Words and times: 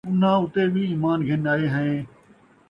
اُنھاں 0.09 0.37
اُتے 0.41 0.63
we 0.73 0.83
ایمان 0.89 1.19
گِھن 1.27 1.41
آئے 1.51 1.65
ہَیں، 1.73 1.95